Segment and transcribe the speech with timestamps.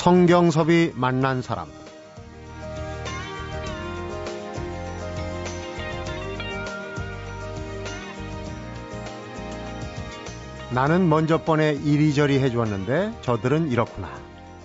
[0.00, 1.68] 성경섭이 만난 사람
[10.70, 14.08] 나는 먼저 번에 이리저리 해주었는데 저들은 이렇구나.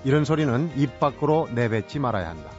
[0.05, 2.49] 이런 소리는 입 밖으로 내뱉지 말아야 한다.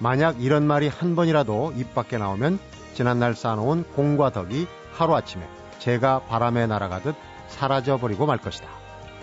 [0.00, 2.58] 만약 이런 말이 한 번이라도 입 밖에 나오면
[2.94, 7.14] 지난날 쌓아놓은 공과 덕이 하루아침에 제가 바람에 날아가듯
[7.46, 8.66] 사라져버리고 말 것이다.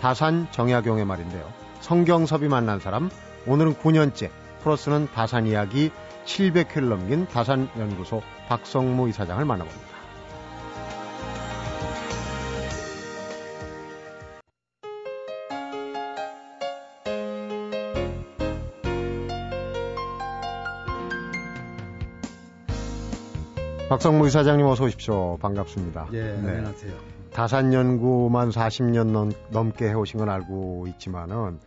[0.00, 1.63] 다산 정약용의 말인데요.
[1.84, 3.10] 성경섭이 만난 사람,
[3.46, 4.30] 오늘은 9년째
[4.62, 5.90] 프로스는 다산 이야기
[6.24, 9.94] 700회를 넘긴 다산 연구소 박성무 이사장을 만나봅니다.
[23.90, 25.36] 박성무 이사장님 어서 오십시오.
[25.36, 26.08] 반갑습니다.
[26.14, 26.48] 예, 네.
[26.48, 26.92] 안녕하세요.
[27.34, 31.58] 다산 연구만 40년 넘, 넘게 해오신 건 알고 있지만은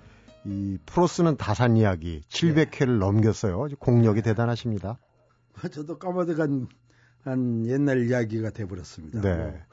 [0.48, 3.00] 이 프로스는 다산 이야기 700회를 예.
[3.00, 3.68] 넘겼어요.
[3.80, 4.98] 공력이 대단하십니다.
[5.72, 6.68] 저도 까마득한
[7.24, 9.22] 한 옛날 이야기가 돼버렸습니다.
[9.22, 9.66] 네.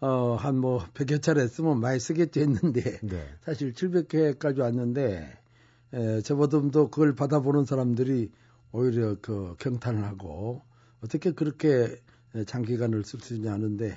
[0.00, 3.26] 뭐, 어, 한 뭐 100여 차례 했으면 많이 쓰겠지 했는데 네.
[3.42, 5.38] 사실 700회까지 왔는데
[5.94, 8.30] 에, 저보다도 그걸 받아보는 사람들이
[8.72, 10.62] 오히려 그 경탄을 하고
[11.00, 11.96] 어떻게 그렇게
[12.46, 13.96] 장기간을 쓸 수 있냐 하는데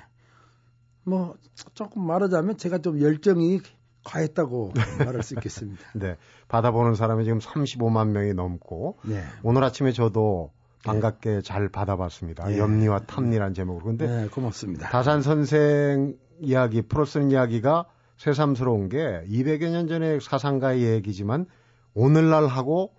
[1.02, 1.36] 뭐
[1.74, 3.60] 조금 말하자면 제가 좀 열정이
[4.08, 5.82] 과했다고 말할 수 있겠습니다.
[5.94, 6.16] 네.
[6.48, 9.22] 받아보는 사람이 지금 35만 명이 넘고 네.
[9.42, 10.50] 오늘 아침에 저도
[10.84, 11.42] 반갑게 네.
[11.42, 12.48] 잘 받아봤습니다.
[12.48, 12.58] 네.
[12.58, 13.84] 염리와 탐리란 제목으로.
[13.84, 14.88] 근데 네, 고맙습니다.
[14.88, 17.86] 다산 선생 이야기, 프로슨 이야기가
[18.16, 21.46] 새삼스러운 게 200여 년 전의 사상가의 얘기지만
[21.94, 22.92] 오늘날 하고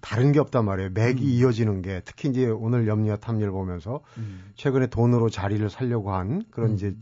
[0.00, 0.90] 다른 게 없단 말이에요.
[0.90, 1.28] 맥이 음.
[1.28, 4.52] 이어지는 게 특히 이제 오늘 염려 탐리를 보면서 음.
[4.56, 6.74] 최근에 돈으로 자리를 살려고 한 그런 음.
[6.74, 6.94] 이제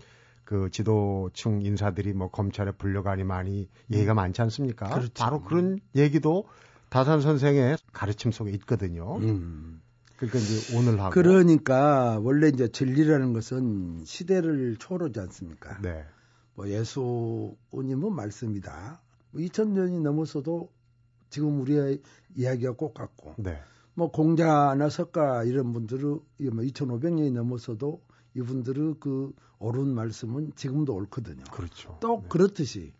[0.50, 4.88] 그 지도층 인사들이 뭐 검찰에 불려가니 많이 얘기가 많지 않습니까?
[4.88, 5.12] 그렇죠.
[5.16, 6.48] 바로 그런 얘기도
[6.88, 9.18] 다산 선생의 가르침 속에 있거든요.
[9.18, 9.80] 음.
[10.16, 15.80] 그러니까 이제 오늘 하고 그러니까 원래 이제 진리라는 것은 시대를 초월하지 않습니까?
[15.82, 16.04] 네.
[16.56, 19.00] 뭐 예수님은 말씀이다.
[19.32, 20.68] 2000년이 뭐 넘어서도
[21.28, 22.02] 지금 우리의
[22.34, 23.62] 이야기가 꼭 같고 네.
[23.94, 28.02] 뭐 공자나 석가 이런 분들은 뭐 2,500년이 넘어서도
[28.34, 31.44] 이분들의 그 옳은 말씀은 지금도 옳거든요.
[31.52, 31.98] 그렇죠.
[32.00, 32.28] 또 네.
[32.28, 32.92] 그렇듯이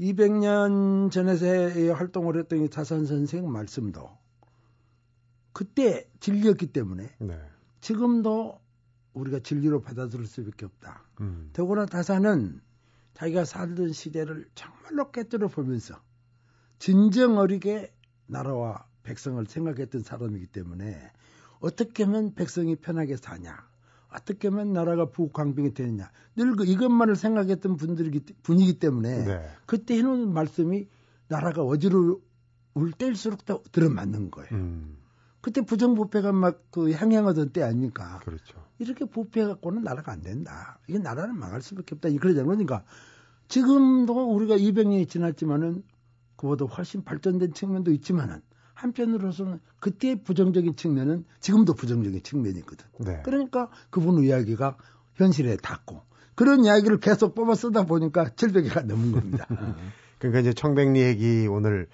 [0.00, 4.10] 200년 전에서 활동을 했던 이 자산 선생 말씀도
[5.52, 7.40] 그때 진리였기 때문에 네.
[7.80, 8.60] 지금도
[9.14, 11.02] 우리가 진리로 받아들일 수밖에 없다.
[11.20, 11.50] 음.
[11.52, 12.60] 더구나 다산은
[13.14, 16.00] 자기가 살던 시대를 정말로 깨뜨려 보면서
[16.78, 17.92] 진정 어리게
[18.26, 21.12] 나라와 백성을 생각했던 사람이기 때문에
[21.60, 23.68] 어떻게 하면 백성이 편하게 사냐,
[24.14, 29.46] 어떻게 하면 나라가 부강병이 되느냐, 늘 그 이것만을 생각했던 분들이기 분이기 때문에 네.
[29.66, 30.86] 그때 해놓은 말씀이
[31.28, 32.20] 나라가 어지러울
[32.98, 34.48] 때일수록 더 들어맞는 거예요.
[34.52, 34.96] 음.
[35.40, 38.20] 그때 부정부패가 막 그 향행하던 때 아닙니까?
[38.24, 38.62] 그렇죠.
[38.78, 40.78] 이렇게 부패해갖고는 나라가 안 된다.
[40.88, 42.08] 이게 나라는 망할 수밖에 없다.
[42.10, 42.46] 그러잖아요.
[42.46, 42.84] 그러니까
[43.48, 45.82] 지금도 우리가 200년이 지났지만은
[46.36, 48.40] 그보다 훨씬 발전된 측면도 있지만은
[48.74, 52.86] 한편으로서는 그때의 부정적인 측면은 지금도 부정적인 측면이 있거든.
[52.98, 53.20] 네.
[53.24, 54.76] 그러니까 그분 이야기가
[55.14, 56.02] 현실에 닿고
[56.34, 59.46] 그런 이야기를 계속 뽑아 쓰다 보니까 700개가 넘은 겁니다.
[60.18, 61.88] 그러니까 이제 청백리 얘기 오늘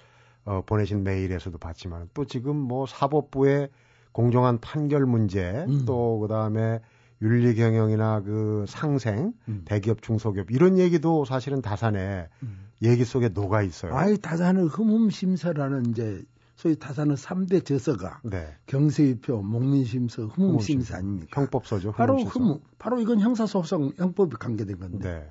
[0.45, 3.69] 어, 보내신 메일에서도 봤지만 또 지금 뭐 사법부의
[4.11, 5.85] 공정한 판결 문제 음.
[5.85, 6.79] 또 그다음에
[7.21, 9.61] 윤리 경영이나 그 상생, 음.
[9.65, 12.69] 대기업 중소기업 이런 얘기도 사실은 다산에 음.
[12.81, 13.93] 얘기 속에 녹아 있어요.
[13.93, 16.21] 아이 다산은 흠흠 심사라는 이제
[16.59, 18.53] 소위 다산은 3대 저서가 네.
[18.65, 21.39] 경세위표, 목민심서, 흠흠심사 아닙니까?
[21.39, 21.93] 형법서죠.
[21.93, 25.09] 바로 흠, 바로 이건 형사소송 형법이 관계된 건데.
[25.09, 25.29] 네.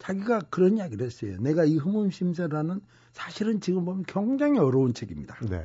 [0.00, 1.36] 자기가 그런 이야기를 했어요.
[1.38, 2.80] 내가 이 흠흠심사라는
[3.12, 5.36] 사실은 지금 보면 굉장히 어려운 책입니다.
[5.48, 5.64] 네.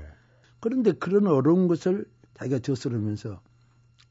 [0.60, 3.42] 그런데 그런 어려운 것을 자기가 저서하면서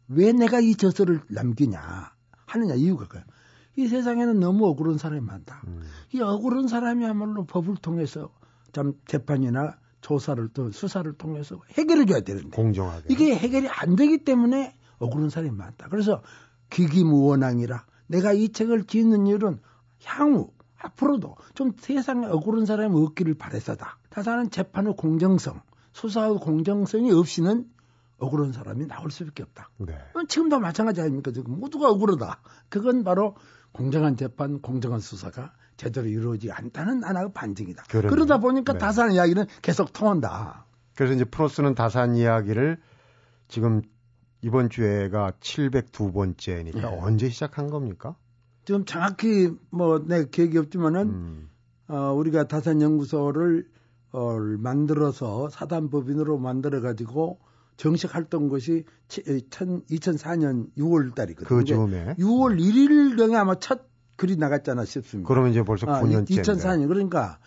[0.08, 2.12] 왜 내가 이 저서를 남기냐
[2.46, 3.24] 하느냐 이유가 그거야.
[3.76, 5.62] 이 세상에는 너무 억울한 사람이 많다.
[5.68, 5.82] 음.
[6.12, 8.34] 이 억울한 사람이야말로 법을 통해서
[8.72, 14.76] 참 재판이나 조사를 또 수사를 통해서 해결해 줘야 되는데 공정하게 이게 해결이 안 되기 때문에
[14.98, 15.88] 억울한 사람이 많다.
[15.88, 16.22] 그래서
[16.70, 19.58] 기기무원항이라 내가 이 책을 짓는 이유는
[20.04, 23.98] 향후 앞으로도 좀 세상에 억울한 사람이 없기를 바래서다.
[24.10, 25.60] 다사는 재판의 공정성,
[25.92, 27.66] 수사의 공정성이 없이는
[28.18, 29.70] 억울한 사람이 나올 수밖에 없다.
[29.78, 29.94] 네.
[30.28, 31.32] 지금도 마찬가지 아닙니까?
[31.32, 32.40] 지금 모두가 억울하다.
[32.68, 33.36] 그건 바로
[33.72, 37.84] 공정한 재판, 공정한 수사가 제대로 이루어지지 않다는 하나의 반증이다.
[37.88, 38.08] 그러네.
[38.08, 38.78] 그러다 보니까 네.
[38.78, 40.66] 다산 이야기는 계속 통한다.
[40.94, 42.78] 그래서 이제 프로스는 다산 이야기를
[43.48, 43.82] 지금
[44.42, 46.84] 이번 주에가 702번째니까 네.
[47.00, 48.16] 언제 시작한 겁니까?
[48.64, 51.50] 지금 정확히 뭐 내 기억이 없지만은 음.
[51.88, 53.68] 어, 우리가 다산 연구소를
[54.58, 57.40] 만들어서 사단법인으로 만들어 가지고
[57.82, 61.58] 정식 활동 것이 2004년 6월 달이거든요.
[61.58, 65.26] 그 즈음에 6월 1일 경에 아마 첫 글이 나갔잖아 싶습니다.
[65.26, 66.38] 그러면 이제 벌써 9년째.
[66.38, 67.40] 아, 2004년 그러니까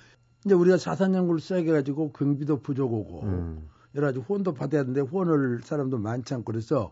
[0.43, 3.69] 이제 우리가 사산 연구를 시작해 가지고 경비도 부족하고 음.
[3.95, 6.91] 여러 가지 후원도 받아야 되는데 후원을 사람도 많지 않고 그래서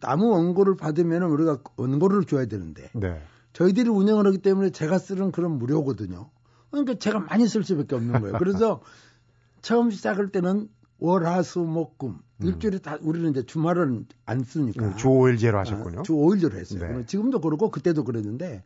[0.00, 3.22] 아무 원고를 받으면 우리가 원고를 줘야 되는데 네.
[3.52, 6.30] 저희들이 운영을 하기 때문에 제가 쓰는 그런 무료거든요.
[6.72, 8.38] 그러니까 제가 많이 쓸 수밖에 없는 거예요.
[8.38, 8.82] 그래서
[9.62, 10.68] 처음 시작할 때는
[11.02, 12.46] 월화수목금 음.
[12.46, 16.00] 일주일에 다 우리는 이제 주말은 안 쓰니까 음, 주 5일제로 하셨군요.
[16.00, 16.98] 아, 주 5일제로 했어요.
[16.98, 17.06] 네.
[17.06, 18.64] 지금도 그렇고 그때도 그랬는데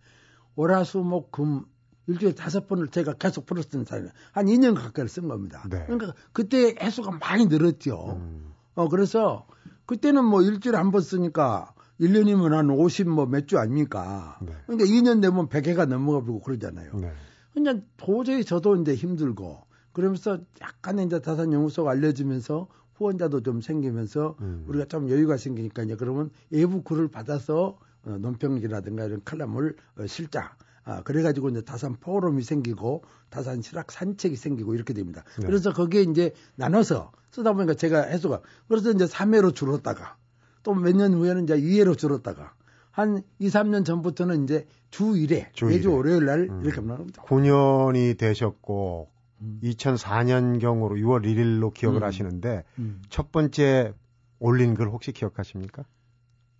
[0.56, 1.64] 월화수목금
[2.08, 5.64] 일주일에 다섯 번을 제가 계속 풀었던 사람이 한 2년 가까이 쓴 겁니다.
[5.68, 5.84] 네.
[5.86, 8.16] 그러니까 그때 해수가 많이 늘었죠.
[8.20, 8.52] 음.
[8.74, 9.46] 어 그래서
[9.86, 14.38] 그때는 뭐 일주일에 한 번 쓰니까 1년이면 한 50 뭐 몇 주 아닙니까?
[14.42, 14.52] 네.
[14.66, 16.92] 그러니까 2년 되면 100회가 넘어가 버리고 그러잖아요.
[16.94, 17.12] 네.
[17.54, 19.65] 그냥 도저히 저도 이제 힘들고
[19.96, 24.66] 그러면서 약간의 이제 다산 연구소가 알려지면서 후원자도 좀 생기면서 음.
[24.68, 30.54] 우리가 좀 여유가 생기니까 이제 그러면 외부 글을 받아서 어, 논평기라든가 이런 칼럼을 어, 실자.
[30.84, 35.24] 아, 그래가지고 이제 다산 포럼이 생기고 다산 실학 산책이 생기고 이렇게 됩니다.
[35.40, 35.46] 네.
[35.46, 40.18] 그래서 거기에 이제 나눠서 쓰다 보니까 제가 해수가 그래서 이제 3회로 줄었다가
[40.62, 42.52] 또 몇 년 후에는 이제 2회로 줄었다가
[42.90, 46.60] 한 2, 3년 전부터는 이제 주 1회, 주 매주 월요일 날 음.
[46.62, 47.22] 이렇게 겁니다.
[47.22, 49.60] 9년이 되셨고 음.
[49.62, 52.06] 2004년경으로 6월 1일로 기억을 음.
[52.06, 53.02] 하시는데 음.
[53.08, 53.92] 첫 번째
[54.38, 55.84] 올린 글 혹시 기억하십니까?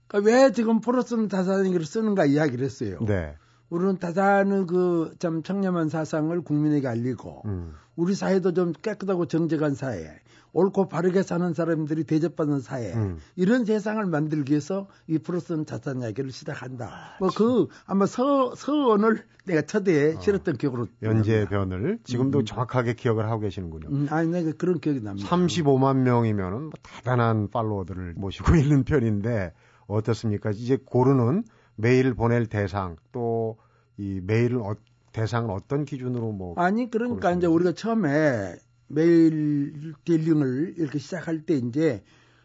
[0.07, 2.99] 그러니까 왜 지금 프로스는 다산을 쓰는가 이야기를 했어요.
[3.01, 3.35] 네.
[3.69, 7.73] 우리는 다산의 그참 청렴한 사상을 국민에게 알리고 음.
[7.97, 10.21] 우리 사회도 좀 깨끗하고 정직한 사회,
[10.53, 13.19] 옳고 바르게 사는 사람들이 대접받는 사회 음.
[13.35, 16.87] 이런 세상을 만들기 위해서 이 프로스는 자산 이야기를 시작한다.
[16.87, 20.21] 아, 뭐그 아마 서 서원을 내가 첫대에 어.
[20.21, 22.45] 실었던 기억으로 연재 변을 지금도 음.
[22.45, 23.89] 정확하게 기억을 하고 계시는군요.
[23.89, 25.29] 음, 아니 내가 그런 기억이 납니다.
[25.29, 29.53] 35만 명이면은 뭐 대단한 팔로워들을 모시고 있는 편인데
[29.87, 30.51] 어떻습니까?
[30.51, 31.45] 이제 고르는
[31.77, 33.57] 메일을 보낼 대상 또
[33.99, 34.77] 이 메일을 어,
[35.13, 38.57] 대상은 어떤 기준으로 뭐 아니 그러니까 이제 우리가 처음에
[38.89, 42.03] 메일 딜링을 이렇게 시작할 때 이제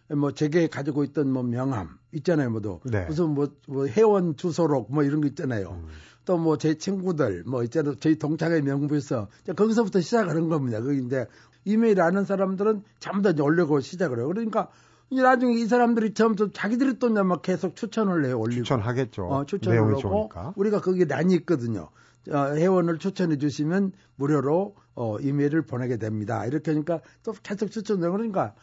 [0.08, 3.06] 뭐 제게 가지고 있던 뭐 명함 있잖아요, 뭐도 네.
[3.06, 5.72] 무슨 뭐, 뭐 회원 주소록 뭐 이런 거 있잖아요.
[5.72, 5.88] 음.
[6.26, 10.80] 또뭐 제 친구들 뭐 있잖아요, 저희 동창회 명부에서 거기서부터 시작하는 겁니다.
[10.82, 11.26] 그 이제
[11.66, 14.28] 이메일 아는 사람들은 전부 다 올리고 시작을 해요.
[14.28, 14.70] 그러니까 이제
[15.12, 19.26] 나중에 이 사람들이 처음부터 자기들이 또 막 계속 추천을 해 올리고 추천하겠죠.
[19.26, 20.54] 어, 추천을 하고 좋으니까.
[20.56, 21.90] 우리가 거기에 난이 있거든요.
[22.30, 26.46] 어, 회원을 추천해 주시면 무료로 어, 이메일을 보내게 됩니다.
[26.46, 28.54] 이렇게 하니까 또 계속 추천을 그러니까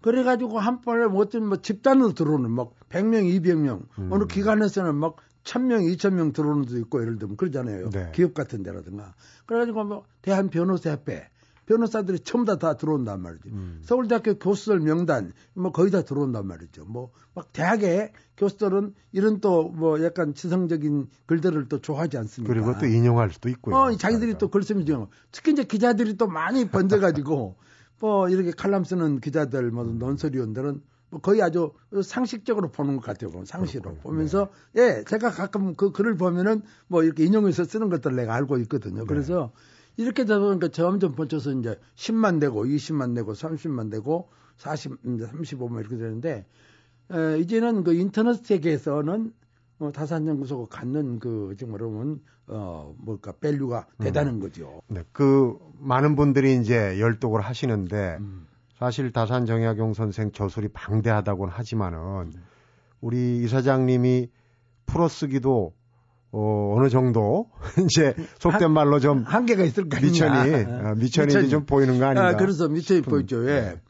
[0.00, 4.08] 그래가지고 한 번에 뭐 어떤 뭐 집단으로 들어오는 막 100명, 200명 음.
[4.12, 7.90] 어느 기관에서는 막 1000명, 2000명 들어오는 데도 있고 예를 들면 그러잖아요.
[7.90, 8.10] 네.
[8.14, 9.14] 기업 같은 데라든가.
[9.46, 11.28] 그래가지고 뭐 대한 변호사협회
[11.66, 13.48] 변호사들이 전부 다, 다 들어온단 말이죠.
[13.50, 13.80] 음.
[13.84, 16.84] 서울대학교 교수들 명단 뭐 거의 다 들어온단 말이죠.
[16.86, 22.52] 뭐 막 대학의 교수들은 이런 또 뭐 약간 지성적인 글들을 또 좋아하지 않습니까?
[22.52, 23.74] 그리고 또 인용할 수도 있고요.
[23.74, 27.56] 어, 자기들이 또 글 쓰면 죠 특히 이제 기자들이 또 많이 번져가지고
[28.00, 33.30] 뭐 이렇게 칼럼 쓰는 기자들 뭐 논설위원들은 뭐 거의 아주 상식적으로 보는 것 같아요.
[33.44, 34.02] 상식으로 그렇군요.
[34.02, 34.82] 보면서 네.
[35.00, 39.00] 예, 제가 가끔 그 글을 보면은 뭐 이렇게 인용해서 쓰는 것들 내가 알고 있거든요.
[39.00, 39.06] 네.
[39.06, 39.52] 그래서
[39.96, 45.80] 이렇게 되다 보니까 점점 번져서 이제 10만 되고 20만 되고 30만 되고 40, 이제 35만
[45.80, 46.46] 이렇게 되는데
[47.10, 49.32] 에, 이제는 그 인터넷 세계에서는
[49.80, 54.04] 어, 다산연구소가 갖는 그 지금 말하면 어 뭘까 value가 음.
[54.04, 54.82] 대단한 거죠.
[54.88, 58.46] 네, 그 많은 분들이 이제 열독을 하시는데 음.
[58.78, 62.44] 사실 다산 정약용 선생 저술이 방대하다고는 하지만은 음.
[63.00, 64.28] 우리 이사장님이
[64.86, 65.74] 풀어쓰기도
[66.32, 67.50] 어, 어느 정도
[67.84, 71.48] 이제 속된 말로 좀 한계가 있을 거 밑천이 어, 밑천이, 밑천이.
[71.50, 72.28] 좀 보이는 거 아닌가?
[72.28, 73.42] 아, 그래서 밑천이 보이죠.
[73.48, 73.60] 예.
[73.60, 73.80] 네.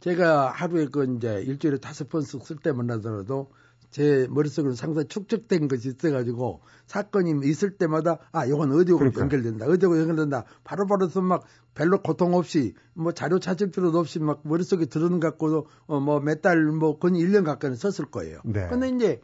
[0.00, 3.50] 제가 하루에 그 이제 일주일에 다섯 번씩 쓸 때만 하더라도
[3.90, 9.20] 제 머릿속으로 상당히 축적된 것이 있어가지고 사건이 있을 때마다 아 이건 어디하고 그러니까.
[9.22, 11.42] 연결된다 어디하고 연결된다 바로바로 막
[11.74, 16.40] 별로 고통 없이 뭐 자료 찾을 필요도 없이 막 머릿속에 들어는 갖고도 어 뭐 몇
[16.40, 18.38] 달뭐 거의 1년 가까이 썼을 거예요.
[18.44, 18.68] 네.
[18.68, 19.20] 근데 이제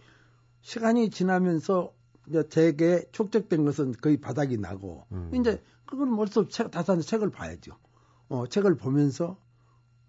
[0.62, 1.92] 시간이 지나면서
[2.28, 5.30] 이제 제게 축적된 것은 거의 바닥이 나고 음.
[5.34, 7.72] 이제 그걸 벌써 책 다산 책을 봐야죠.
[8.28, 9.38] 어 책을 보면서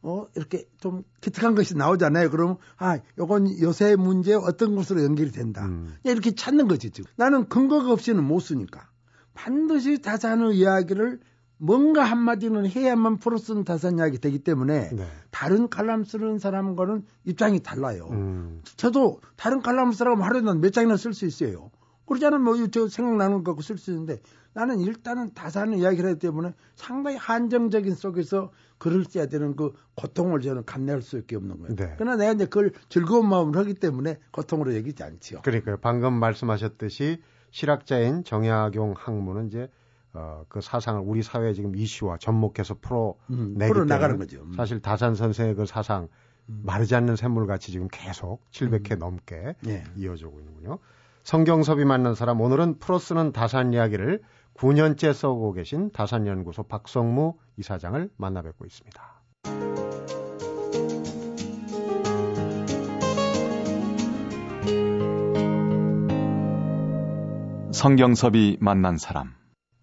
[0.01, 2.29] 어 이렇게 좀 기특한 것이 나오잖아요.
[2.29, 5.65] 그러면 아 요건 요새 문제 어떤 것으로 연결이 된다.
[5.65, 5.95] 음.
[6.03, 7.09] 이렇게 찾는 거지 지금.
[7.15, 8.89] 나는 근거가 없이는 못 쓰니까
[9.33, 11.19] 반드시 다산의 이야기를
[11.59, 15.07] 뭔가 한마디는 해야만 프로스는 다산 이야기 되기 때문에 네.
[15.31, 18.07] 다른 칼럼 쓰는 사람과는 입장이 달라요.
[18.12, 18.62] 음.
[18.77, 21.71] 저도 다른 칼럼 쓰라고 하루에 몇 장이나 쓸 수 있어요.
[22.07, 24.19] 그러지 않으면 뭐, 저 생각나는 거 쓸 수 있는데,
[24.53, 30.65] 나는 일단은 다산을 이야기를 하기 때문에 상당히 한정적인 속에서 글을 써야 되는 그 고통을 저는
[30.65, 31.75] 감내할 수밖에 없는 거예요.
[31.75, 31.93] 네.
[31.97, 35.41] 그러나 내가 이제 그걸 즐거운 마음으로 하기 때문에 고통으로 여기지 않지요.
[35.43, 35.77] 그러니까요.
[35.79, 37.21] 방금 말씀하셨듯이
[37.51, 39.69] 실학자인 정약용 학문은 이제
[40.13, 44.41] 어, 그 사상을 우리 사회에 지금 이슈와 접목해서 풀어내기 음, 풀어 나가는 거죠.
[44.41, 44.53] 음.
[44.53, 46.07] 사실 다산 선생의 그 사상
[46.49, 46.61] 음.
[46.65, 48.99] 마르지 않는 샘물같이 지금 계속 700회 음.
[48.99, 49.83] 넘게 예.
[49.95, 50.79] 이어지고 있는군요.
[51.27, 54.22] 성경섭이 만난 사람 오늘은 풀어쓰는 다산 이야기를
[54.53, 59.24] 9년째 써오고 계신 다산연구소 박성무 이사장을 만나 뵙고 있습니다.
[67.74, 69.34] 성경섭이 만난 사람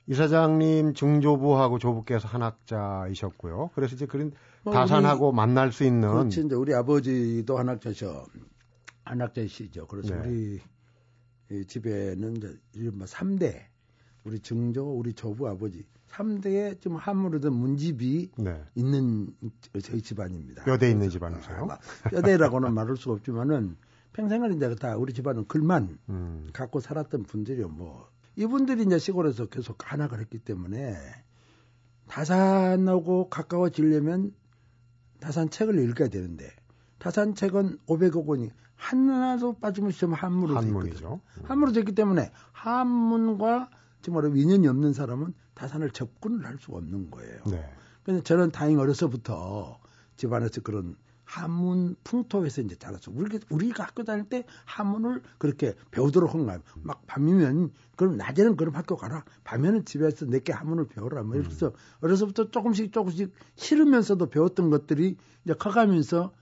[0.07, 3.73] 이사장님 중조부하고 조부께서 한학자이셨고요.
[3.75, 4.33] 그래서 이제 그런
[4.63, 8.25] 뭐 다산하고 우리, 만날 수 있는 그렇지 이제 우리 아버지도 한학자셔
[9.05, 9.89] 한학자이시죠.
[9.89, 10.21] 그래서 네.
[10.27, 10.61] 우리
[11.67, 13.67] 집에는 이제 이른바 3대
[14.25, 18.63] 우리 증조 우리 조부 아버지 3대에 좀 한물어든 문집이 네.
[18.75, 19.35] 있는
[19.83, 20.65] 저희 집안입니다.
[20.65, 21.67] 뼈대 있는 집안이세요?
[21.71, 21.79] 아,
[22.11, 23.77] 뼈대라고는 말할 수가 없지만은
[24.13, 26.49] 평생을 이제 다 우리 집안은 글만 음.
[26.53, 27.69] 갖고 살았던 분들이요.
[27.69, 30.97] 뭐 이분들이 이제 시골에서 계속 간학을 했기 때문에
[32.07, 34.33] 다산하고 가까워지려면
[35.21, 36.49] 다산 책을 읽어야 되는데
[37.05, 41.21] 다산 책은 500억 원이 하나도 빠짐없이 한문으로 한문이죠.
[41.37, 41.43] 음.
[41.45, 43.69] 한문으로 됐기 때문에 한문과
[44.01, 47.43] 정말 인연이 없는 사람은 다산을 접근을 할 수가 없는 거예요.
[47.51, 47.63] 네.
[48.05, 49.81] 그래서 저는 다행히 어려서부터
[50.17, 53.13] 집안에서 그런 한문 풍토에서 이제 자랐어.
[53.15, 56.61] 우리 우리가 학교 다닐 때 한문을 그렇게 배우도록 한 거예요.
[56.81, 59.25] 막 밤이면 그럼 낮에는 그럼 학교 가라.
[59.45, 61.23] 밤에는 집에서 내게 한문을 배워라.
[61.23, 61.73] 뭐 이래서 음.
[62.01, 66.33] 어려서부터 조금씩 조금씩 싫으면서도 배웠던 것들이 이제 커가면서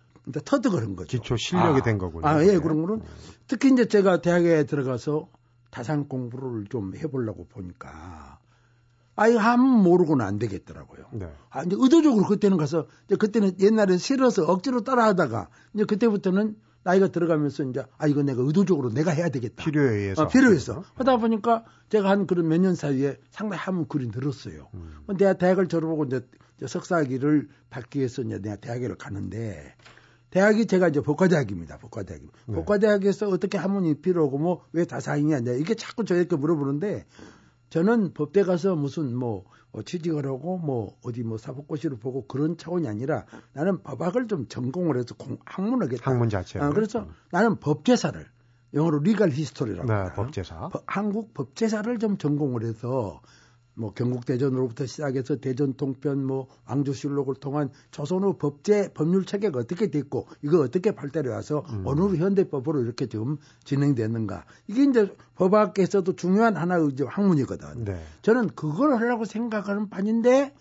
[0.44, 1.08] 터득을 한 거죠.
[1.18, 2.26] 기초 실력이 아, 된 거군요.
[2.26, 3.06] 아, 예, 그런 거는 음.
[3.48, 5.28] 특히 이제 제가 대학에 들어가서
[5.70, 8.38] 다산 공부를 좀 해보려고 보니까
[9.16, 11.06] 아이 한문 모르고는 안 되겠더라고요.
[11.12, 11.32] 네.
[11.50, 17.64] 아 이제 의도적으로 그때는 가서 이제 그때는 옛날에 싫어서 억지로 따라하다가 이제 그때부터는 나이가 들어가면서
[17.64, 19.62] 이제 아 이거 내가 의도적으로 내가 해야 되겠다.
[19.64, 20.22] 필요에 의해서.
[20.22, 20.80] 어, 필요해서 네.
[20.94, 24.68] 하다 보니까 제가 한 그런 몇 년 사이에 상당히 한문 글이 늘었어요.
[24.74, 25.04] 음.
[25.18, 26.26] 내가 대학을 졸업하고 이제
[26.66, 29.74] 석사학위를 받기 위해서 이제 내가 대학을 가는데
[30.32, 31.78] 대학이 제가 이제 법과대학입니다.
[31.78, 32.20] 법과대학.
[32.46, 32.54] 네.
[32.56, 37.04] 법과대학에서 어떻게 한문이 필요하고 뭐 왜 다사이냐 이게 자꾸 저에게 물어보는데
[37.70, 42.86] 저는 법대 가서 무슨 뭐 어, 취직을 하고 뭐 어디 뭐 사법고시를 보고 그런 차원이
[42.88, 43.24] 아니라
[43.54, 46.10] 나는 법학을 좀 전공을 해서 공, 학문하겠다.
[46.10, 46.58] 학문 자체.
[46.58, 47.08] 아, 그래서 음.
[47.30, 48.26] 나는 법제사를
[48.74, 50.68] 영어로 리갈 히스토리라고 네, 법제사.
[50.68, 53.20] 법, 한국 법제사를 좀 전공을 해서
[53.74, 60.60] 뭐 경국대전으로부터 시작해서 대전 통편 뭐 왕조실록을 통한 조선의 법제 법률 체계가 어떻게 됐고 이거
[60.60, 61.82] 어떻게 발달해 와서 음.
[61.86, 67.84] 어느 현대법으로 이렇게 좀 진행됐는가 이게 이제 법학에서도 중요한 하나의 이제 학문이거든.
[67.84, 68.04] 네.
[68.22, 70.54] 저는 그걸 하려고 생각하는 판인데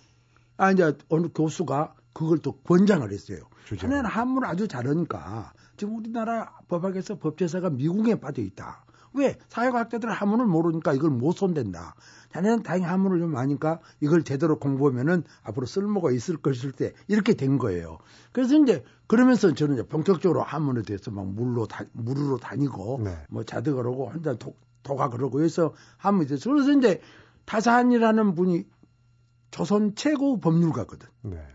[0.58, 3.40] 아 이제 어느 교수가 그걸 또 권장을 했어요.
[3.78, 8.86] 자네는 한문을 아주 잘하니까 지금 우리나라 법학에서 법제사가 미국에 빠져 있다.
[9.14, 9.38] 왜?
[9.50, 11.96] 사회과학자들은 한문을 모르니까 이걸 못 손댄다.
[12.32, 17.58] 자네는 다행히 한문을 좀 아니까 이걸 제대로 공부하면은 앞으로 쓸모가 있을 것일 때 이렇게 된
[17.58, 17.98] 거예요.
[18.32, 23.18] 그래서 이제 그러면서 저는 이제 본격적으로 한문에 대해서 막 물로 다, 물으로 다니고 네.
[23.30, 27.02] 뭐 자득을 하고 혼자 독, 도각을 하고 해서 한문에 대해서 그래서 이제
[27.46, 28.66] 타산이라는 분이
[29.52, 31.10] 조선 최고 법률가거든.
[31.24, 31.46] 네.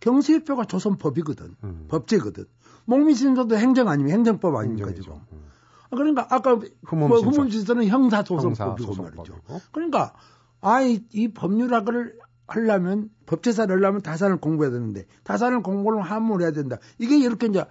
[0.00, 1.56] 경세표가 조선법이거든.
[1.62, 1.86] 음.
[1.88, 2.46] 법제거든.
[2.86, 5.20] 목미신서도 행정 아니면 행정법 아닙니까 지금.
[5.32, 5.44] 음.
[5.90, 9.34] 그러니까 아까 후문신서는 뭐 형사소송법이고 형사 말이죠.
[9.72, 10.14] 그러니까
[10.60, 16.78] 아이 이 법률학을 하려면 법제사를 하려면 다산을 공부해야 되는데 다산을 공부를 한문을 해야 된다.
[16.98, 17.64] 이게 이렇게 이제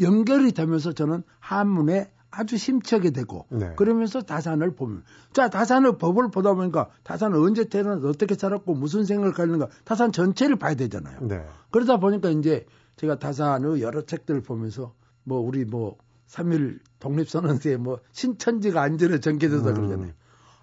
[0.00, 3.72] 연결이 되면서 저는 한문에 아주 심취하게 되고 네.
[3.76, 9.32] 그러면서 다산을 보면 자 다산의 법을 보다 보니까 다산은 언제 태어나서 어떻게 살았고 무슨 생각을
[9.32, 11.20] 가지는가 다산 전체를 봐야 되잖아요.
[11.22, 11.42] 네.
[11.70, 12.66] 그러다 보니까 이제
[12.96, 14.92] 제가 다산의 여러 책들을 보면서
[15.24, 15.96] 뭐 우리 뭐
[16.28, 19.74] 3일 독립선언서에 뭐 신천지가 안전에 전개돼서 음.
[19.74, 20.12] 그러잖아요.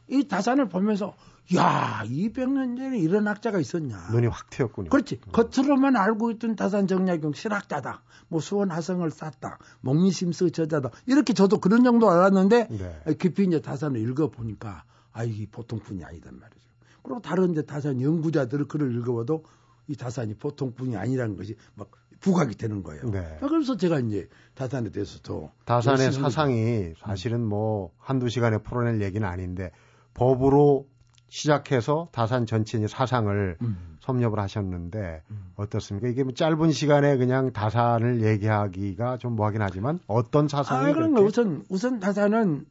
[0.09, 1.15] 이 다산을 보면서
[1.55, 4.09] 야 200년 전에 이런 학자가 있었냐.
[4.11, 4.89] 눈이 확 트였군요.
[4.89, 5.19] 그렇지.
[5.27, 5.31] 음.
[5.31, 8.03] 겉으로만 알고 있던 다산 정약용 실학자다.
[8.27, 9.59] 뭐 수원 화성을 쌌다.
[9.81, 10.89] 목리심스 저자다.
[11.05, 13.15] 이렇게 저도 그런 정도 알았는데 네.
[13.19, 16.63] 깊이 이제 다산을 읽어보니까 아 이게 보통 분이 아니단 말이죠.
[17.03, 19.43] 그리고 다른 이제 다산 연구자들을 글을 읽어봐도
[19.87, 21.91] 이 다산이 보통 분이 아니라는 것이 막
[22.23, 23.03] 부각이 되는 거예요.
[23.11, 23.37] 네.
[23.41, 29.27] 아, 그래서 제가 이제 다산에 대해서 더 다산의 사상이 사실은 뭐 한두 시간에 풀어낼 얘기는
[29.27, 29.71] 아닌데
[30.13, 30.87] 법으로
[31.27, 33.97] 시작해서 다산 전체의 사상을 음.
[33.99, 35.51] 섭렵을 하셨는데 음.
[35.55, 36.07] 어떻습니까?
[36.07, 41.21] 이게 뭐 짧은 시간에 그냥 다산을 얘기하기가 좀 뭐하긴 하지만 어떤 사상이 아, 그런 거
[41.21, 42.65] 우선 우선 다산은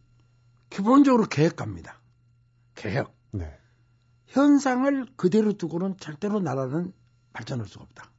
[0.71, 2.01] 기본적으로 계획갑니다.
[2.75, 3.09] 계획.
[3.33, 3.53] 네.
[4.29, 6.93] 현상을 그대로 두고는 절대로 나라는
[7.35, 8.12] 발전할 수가 없다.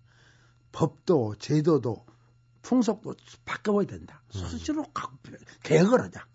[0.73, 2.05] 법도 제도도
[2.61, 3.15] 풍속도
[3.45, 4.21] 바꿔봐야 된다.
[4.35, 4.47] 음.
[4.47, 4.85] 스스로
[5.63, 6.25] 개혁을 하자.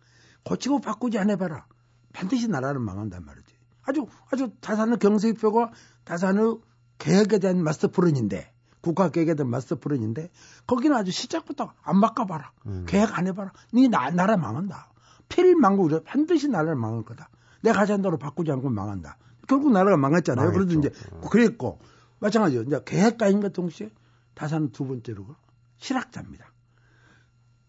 [0.44, 1.66] 고치고 바꾸지 않아봐라.
[2.14, 3.54] 반드시 나라는 망한단 말이지.
[3.82, 5.72] 아주 아주 다산의 경제표가
[6.04, 6.58] 다산의
[6.98, 10.30] 개혁에 대한 마스터 프론인데 국가 개혁에 대한 마스터 프론인데
[10.66, 12.52] 거기는 아주 시작부터 안 바꿔봐라.
[12.66, 12.86] 음.
[12.86, 13.52] 개혁 안 해봐라.
[13.74, 14.92] 니 나, 나라 망한다.
[15.28, 17.28] 필망고 반드시 나라를 망할 거다.
[17.62, 19.18] 내가 하자는 대로 바꾸지 않고 망한다.
[19.46, 20.52] 결국 나라가 망했잖아요.
[20.52, 21.20] 그래도 이제 어.
[21.28, 21.80] 그랬고
[22.20, 23.90] 마찬가지로 이제 계획가인과 동시에
[24.38, 25.36] 다산 두 번째로가
[25.78, 26.52] 실학자입니다.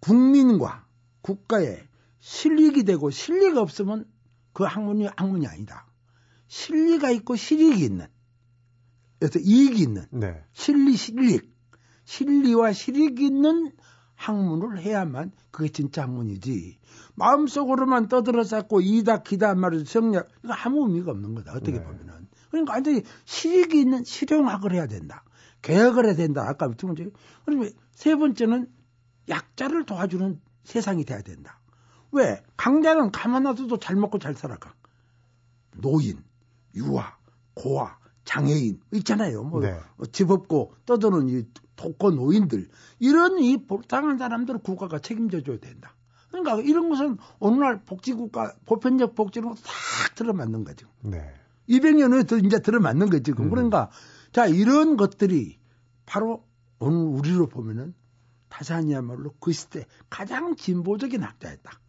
[0.01, 0.85] 국민과
[1.21, 1.81] 국가에
[2.19, 4.05] 실익이 되고 실리가 없으면
[4.53, 5.87] 그 학문이 학문이 아니다.
[6.47, 8.05] 실리가 있고 실익이 있는
[9.17, 10.43] 그래서 이익이 있는 네.
[10.53, 11.51] 실리 실익
[12.05, 13.71] 실리와 실익이 있는
[14.13, 16.77] 학문을 해야만 그게 진짜 학문이지.
[17.15, 21.53] 마음속으로만 떠들어 쌓고 이다 기다 말을 성략 이거 아무 의미가 없는 거다.
[21.53, 21.83] 어떻게 네.
[21.83, 22.27] 보면은.
[22.51, 25.23] 그러니까 완전히 실익이 있는 실용학을 해야 된다.
[25.61, 26.45] 개혁을 해야 된다.
[26.47, 27.09] 아까 두 번째.
[27.45, 28.67] 그러면 세 번째는
[29.27, 31.59] 약자를 도와주는 세상이 돼야 된다.
[32.11, 32.41] 왜?
[32.57, 34.73] 강자는 가만 놔둬도 잘 먹고 잘 살아가.
[35.77, 36.23] 노인,
[36.75, 37.17] 유아,
[37.53, 39.43] 고아, 장애인 있잖아요.
[39.43, 39.79] 뭐 네.
[40.11, 41.43] 집 없고 떠드는 이
[41.75, 45.95] 독거 노인들 이런 이 불쌍한 사람들을 국가가 책임져 줘야 된다.
[46.29, 50.87] 그러니까 이런 것은 오늘날 복지국가 보편적 복지로 싹 들어맞는 거죠.
[51.01, 51.33] 네.
[51.69, 53.31] 200년 후에 이제 들어맞는 거지.
[53.31, 53.49] 음.
[53.49, 53.89] 그러니까
[54.31, 55.59] 자 이런 것들이
[56.05, 56.43] 바로
[56.79, 57.93] 오늘 우리로 보면은
[58.49, 61.79] 타산이야말로 그 시대 가장 진보적인 학자였다.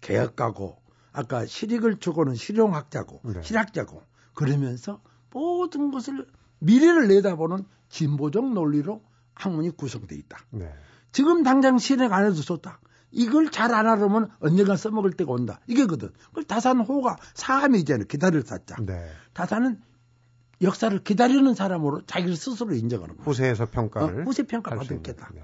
[0.00, 3.42] 개혁가고 아까 실익을 주고는 실용학자고 네.
[3.42, 4.02] 실학자고
[4.34, 6.26] 그러면서 모든 것을
[6.58, 9.02] 미래를 내다보는 진보적 논리로
[9.34, 10.38] 학문이 구성돼 있다.
[10.50, 10.72] 네.
[11.12, 12.80] 지금 당장 실행 안 해도 좋다.
[13.10, 15.60] 이걸 잘 안 하려면 언젠가 써먹을 때가 온다.
[15.66, 16.10] 이게거든.
[16.28, 18.06] 그걸 다산 호가 사함이잖아요.
[18.06, 18.76] 기다릴 사자.
[18.80, 19.10] 네.
[19.34, 19.80] 다산은
[20.62, 23.26] 역사를 기다리는 사람으로 자기를 스스로 인정하는 거예요.
[23.26, 24.20] 후세에서 평가를.
[24.20, 25.30] 어, 후세 평가 받겠다.
[25.34, 25.42] 네.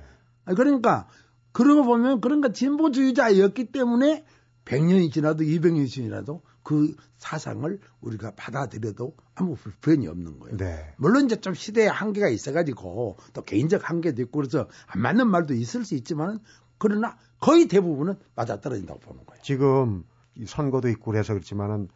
[0.54, 1.08] 그러니까
[1.52, 4.24] 그러고 보면 그런가 진보주의자였기 때문에
[4.64, 10.56] 100년이 지나도 200년이 지나도 그 사상을 우리가 받아들여도 아무 불편이 없는 거예요.
[10.56, 10.94] 네.
[10.98, 15.84] 물론 이제 좀 시대의 한계가 있어가지고 또 개인적 한계도 있고 그래서 안 맞는 말도 있을
[15.84, 16.38] 수 있지만
[16.76, 19.42] 그러나 거의 대부분은 맞아떨어진다고 보는 거예요.
[19.42, 20.04] 지금
[20.46, 21.88] 선거도 있고 그래서 그렇지만은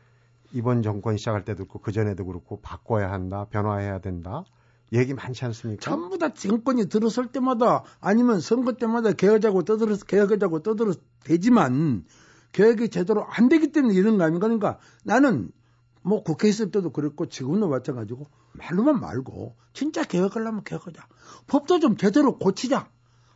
[0.52, 4.44] 이번 정권 시작할 때도 그렇고 그 전에도 그렇고 바꿔야 한다, 변화해야 된다.
[4.92, 5.80] 얘기 많지 않습니까?
[5.82, 10.92] 전부 다 정권이 들어설 때마다 아니면 선거 때마다 개혁하자고 떠들어 개혁하자고 떠들어
[11.24, 12.04] 되지만
[12.52, 14.46] 계획이 제대로 안 되기 때문에 이런 거 아닙니까?
[14.46, 15.50] 그러니까 나는
[16.02, 21.06] 뭐 국회 있을 때도 그랬고 지금도 마찬가지고 말로만 말고 진짜 개혁하려면 개혁하자.
[21.46, 22.90] 법도 좀 제대로 고치자.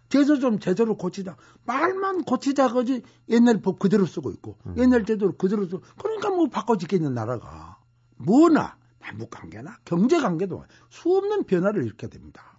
[0.09, 1.37] 제도 좀 제대로 고치자.
[1.65, 4.75] 말만 고치자 그지 옛날 법 그대로 쓰고 있고 음.
[4.79, 7.79] 옛날 제대로 그대로 쓰고 그러니까 뭐 바꿔지겠는 나라가
[8.17, 12.57] 뭐나 남북 관계나 경제 관계도 수없는 변화를 일으켜야 됩니다.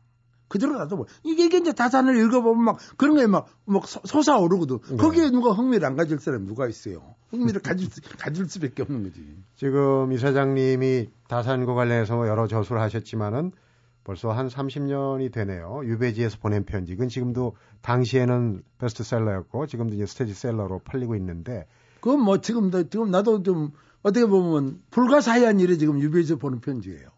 [0.47, 4.79] 그대로 놔두고 이게, 이게 이제 다산을 읽어보면 막 그런 게막막 솟아오르거든.
[4.79, 4.95] 네.
[4.97, 7.15] 거기에 누가 흥미를 안 가질 사람 누가 있어요?
[7.31, 9.21] 흥미를 가질 수, 가질 수밖에 없는 거지.
[9.55, 13.51] 지금 이 사장님이 다산과 관련해서 여러 저술을 하셨지만은
[14.07, 15.81] 벌써 한 30년이 되네요.
[15.83, 16.93] 유배지에서 보낸 편지.
[16.93, 21.67] 그건 지금도 당시에는 베스트셀러였고 지금도 이제 스테디셀러로 팔리고 있는데
[21.99, 23.71] 그건 뭐 지금도 지금 나도 좀
[24.03, 27.09] 어떻게 보면 불가사의한 일이 지금 유배지에서 보낸 편지예요.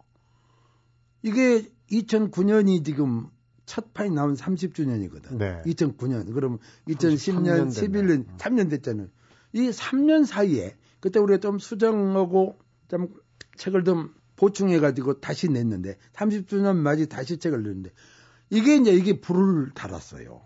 [1.21, 3.27] 이게 2009년이 지금
[3.67, 5.37] 첫 판이 나온 30주년이거든.
[5.37, 5.61] 네.
[5.67, 6.33] 2009년.
[6.33, 9.09] 그럼 2010년, 11년, 3년 됐잖아요.
[9.53, 13.09] 이 3년 사이에 그때 우리가 좀 수정하고 좀
[13.57, 17.91] 책을 좀 보충해가지고 다시 냈는데 30주년 맞이 다시 책을 냈는데
[18.49, 20.41] 이게 이제 이게 불을 달았어요.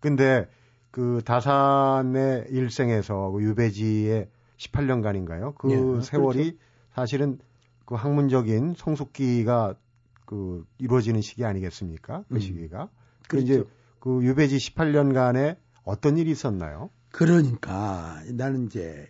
[0.00, 0.48] 근데
[0.90, 4.28] 그 다산의 일생에서 그 유배지의
[4.58, 5.54] 18년간인가요?
[5.54, 6.58] 그 네, 세월이 그렇죠.
[6.92, 7.38] 사실은
[7.84, 9.76] 그 학문적인 성숙기가
[10.24, 12.24] 그 이루어지는 시기 아니겠습니까?
[12.28, 12.40] 그 음.
[12.40, 12.88] 시기가.
[13.22, 13.46] 그 그렇죠.
[13.46, 13.64] 이제
[14.00, 16.90] 그 유배지 18년간에 어떤 일이 있었나요?
[17.12, 19.08] 그러니까 나는 이제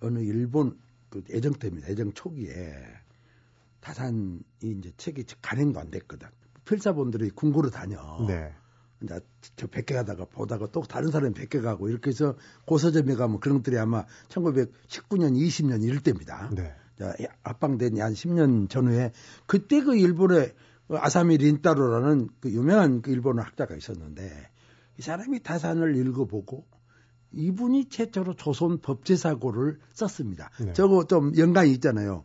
[0.00, 0.78] 어느 일본
[1.10, 2.72] 그 애정 때문에 애정 초기에
[3.88, 6.28] 다산이 이제 책이 간행도 안 됐거든.
[6.66, 7.98] 필사본들이 궁구로 다녀.
[8.28, 8.52] 네.
[9.02, 9.18] 이제
[9.56, 13.78] 저 백개 가다가 보다가 또 다른 사람이 백개 가고 이렇게 해서 고서점에 가면 그런 것들이
[13.78, 16.50] 아마 1919년, 20년 이럴 때입니다.
[16.54, 16.74] 네.
[17.44, 19.12] 압방된 한 10년 전후에
[19.46, 20.52] 그때 그 일본의
[20.90, 24.50] 아사미 린타로라는 그 유명한 그 일본어 학자가 있었는데
[24.98, 26.66] 이 사람이 다산을 읽어보고
[27.32, 30.50] 이분이 최초로 조선 법제사고를 썼습니다.
[30.60, 30.74] 네.
[30.74, 32.24] 저거 좀 연관이 있잖아요.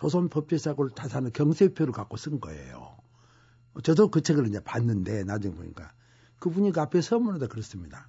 [0.00, 2.96] 조선 법제사고를 다산을 경세표를 갖고 쓴 거예요.
[3.82, 5.92] 저도 그 책을 이제 봤는데 나중에 보니까
[6.38, 8.08] 그분이 그 앞에 서문에다 그렇습니다.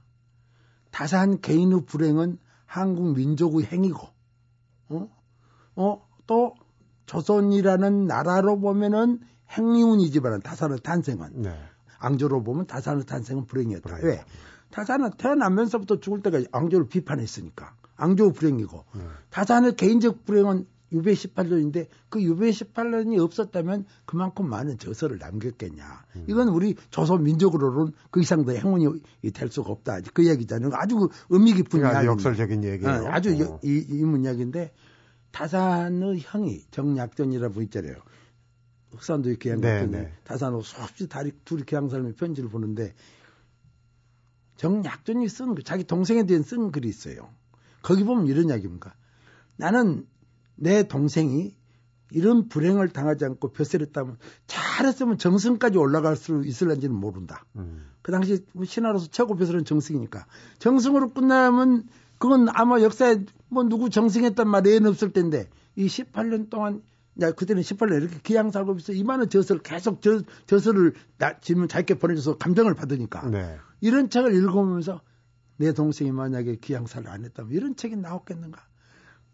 [0.91, 4.07] 다산 개인의 불행은 한국 민족의 행위고,
[4.87, 5.09] 어?
[5.75, 6.07] 어?
[6.27, 6.55] 또
[7.07, 9.19] 조선이라는 나라로 보면은
[9.57, 11.53] 행운이지만 다산의 탄생은 네.
[11.99, 13.97] 앙조로 보면 다산의 탄생은 불행이었다.
[13.97, 14.05] 불행.
[14.05, 14.23] 왜?
[14.71, 17.75] 다산은 태어나면서부터 죽을 때까지 앙조를 비판했으니까.
[17.97, 19.01] 앙조 불행이고 네.
[19.29, 26.05] 다산의 개인적 불행은 유배 18년인데 그 유배 18년이 없었다면 그만큼 많은 저서를 남겼겠냐.
[26.17, 26.25] 음.
[26.27, 29.01] 이건 우리 조선 민족으로는 그 이상 더 행운이
[29.33, 29.99] 될 수가 없다.
[30.13, 30.71] 그 얘기잖아요.
[30.73, 32.07] 아주 의미 깊은 이야기.
[32.07, 33.03] 역설적인 얘기예요.
[33.03, 33.59] 어, 아주 어.
[33.63, 34.73] 이, 이문 이야기인데
[35.31, 37.95] 다산의 형이 정약전이라고 있잖아요.
[38.91, 40.13] 흑산도의 기양 네, 같은 네.
[40.25, 42.93] 다산으로 수없이 다리 둘이 기양 사람이 편지를 보는데
[44.57, 47.29] 정약전이 쓴 자기 동생에 대한 쓴 글이 있어요.
[47.81, 48.95] 거기 보면 이런 이야기입니다.
[49.55, 50.05] 나는
[50.55, 51.55] 내 동생이
[52.11, 57.45] 이런 불행을 당하지 않고 벼슬했다면 잘했으면 정승까지 올라갈 수 있을런지는 모른다.
[57.55, 57.85] 음.
[58.01, 60.25] 그 당시 신하로서 최고 벼슬은 정승이니까
[60.59, 61.83] 정승으로 끝나면
[62.17, 66.81] 그건 아마 역사에 뭐 누구 정승했단 말에는 없을 텐데 이 18년 동안
[67.19, 71.95] 야 그때는 18년 이렇게 기양 살고 있어 이만한 저서를 계속 저 저서를 나 지금 짧게
[71.95, 73.57] 보내줘서 감정을 받으니까 네.
[73.81, 75.01] 이런 책을 읽으면서
[75.57, 78.65] 내 동생이 만약에 기양사를 안 했다면 이런 책이 나왔겠는가?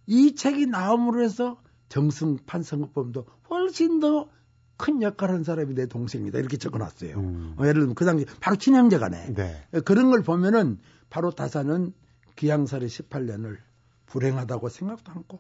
[0.08, 4.30] 이 책이 나옴으로 해서 정승 판성법도 훨씬 더
[4.78, 6.38] 큰 역할을 한 사람이 내 동생이다.
[6.38, 7.18] 이렇게 적어놨어요.
[7.18, 7.56] 음.
[7.58, 9.34] 어, 예를 들면 그 당시 바로 친형제가네.
[9.34, 9.66] 네.
[9.86, 11.94] 그런 걸 보면은 바로 다사는
[12.36, 13.58] 기양살의 18년을
[14.06, 15.40] 불행하다고 생각도 않고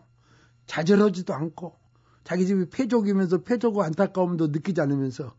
[0.65, 1.75] 자절하지도 않고
[2.23, 5.33] 자기 집이 폐족이면서 폐족과 안타까움도 느끼지 않으면서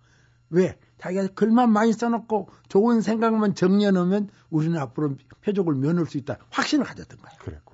[0.50, 0.78] 왜?
[0.98, 6.38] 자기가 글만 많이 써놓고 좋은 생각만 정리해놓으면 우리는 앞으로 폐족을 면할 수 있다.
[6.50, 7.38] 확신을 가졌던 거예요.
[7.40, 7.67] 그랬군요.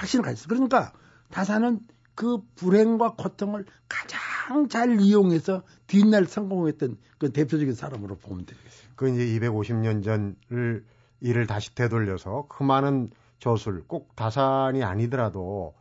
[0.00, 0.48] 확신을 가졌어.
[0.48, 0.92] 그러니까
[1.30, 1.80] 다사는
[2.14, 8.90] 그 불행과 고통을 가장 잘 이용해서 뒷날 성공했던 그 대표적인 사람으로 보면 되겠어요.
[8.96, 10.84] 그 이제 250년 전을
[11.20, 15.74] 일을 다시 되돌려서 그 많은 저술 꼭 다산이 아니더라도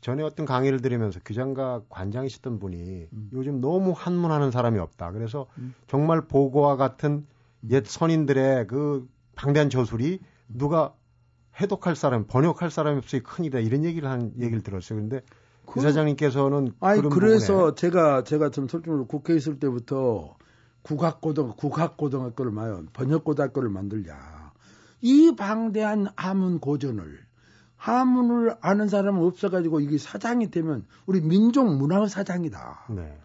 [0.00, 3.30] 전에 어떤 강의를 들으면서 규장과 관장이셨던 분이 음.
[3.32, 5.12] 요즘 너무 한문하는 사람이 없다.
[5.12, 5.74] 그래서 음.
[5.88, 7.26] 정말 보고와 같은
[7.70, 10.94] 옛 선인들의 그 방대한 저술이 누가
[11.60, 13.60] 해독할 사람, 번역할 사람이 없으니 큰일이다.
[13.60, 14.96] 이런 얘기를 한 얘기를 들었어요.
[14.96, 15.22] 그런데
[15.64, 17.74] 그 사장님께서는 아니 그래서 부분에...
[17.74, 20.36] 제가 제가 좀 솔직히 국회에 있을 때부터
[20.82, 24.52] 국학고등 국학고등학교를 말요 번역고등학교를 만들자.
[25.00, 27.18] 이 방대한 아문 고전을
[27.76, 32.86] 한문을 아는 사람은 없어가지고 이게 사장이 되면 우리 민족 문화의 사장이다.
[32.90, 33.18] 네.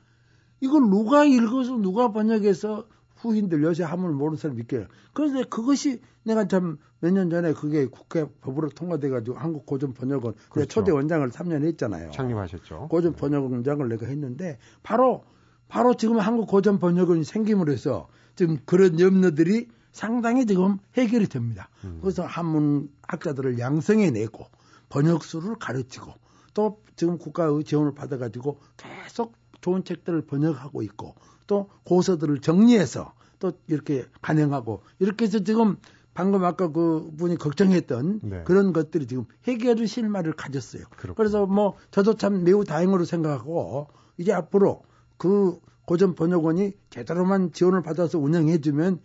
[0.60, 2.86] 이걸 누가 읽어서 누가 번역해서
[3.22, 4.88] 후인들 요새 한문을 모르는 사람 믿겨요.
[5.14, 10.70] 그런데 그것이 내가 참 몇 년 전에 그게 국회 법으로 통과돼가지고 한국 고전 번역원 그렇죠.
[10.70, 12.12] 초대 원장을 3년 했잖아요.
[12.12, 12.90] 창립하셨죠.
[12.90, 15.24] 고전 번역 원장을 내가 했는데 바로
[15.68, 21.70] 바로 지금 한국 고전 번역원이 생김으로 해서 지금 그런 염려들이 상당히 지금 해결이 됩니다.
[21.86, 21.98] 음.
[22.02, 24.46] 그래서 한문 학자들을 양성해내고
[24.90, 26.14] 번역수를 가르치고
[26.54, 31.16] 또 지금 국가의 지원을 받아가지고 계속 좋은 책들을 번역하고 있고
[31.52, 35.76] 또 고서들을 정리해서 또 이렇게 간행하고 이렇게 해서 지금
[36.14, 38.44] 방금 아까 그 분이 걱정했던 네.
[38.46, 40.86] 그런 것들이 지금 해결의 실마를 가졌어요.
[40.92, 41.16] 그렇군요.
[41.16, 44.84] 그래서 뭐 저도 참 매우 다행으로 생각하고 이제 앞으로
[45.18, 49.02] 그 고전 번역원이 제대로만 지원을 받아서 운영해주면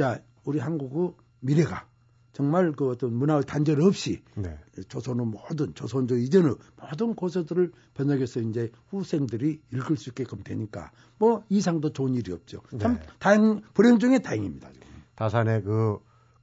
[0.00, 1.86] 야 우리 한국의 미래가
[2.32, 4.56] 정말 그 어떤 문화 단절 없이 네.
[4.88, 11.92] 조선의 모든 조선조 이전의 모든 고서들을 번역해서 이제 후생들이 읽을 수 있게끔 되니까 뭐 이상도
[11.92, 12.62] 좋은 일이 없죠.
[12.78, 13.02] 참 네.
[13.18, 14.70] 다행 불행 중에 다행입니다.
[15.16, 15.98] 다산의 그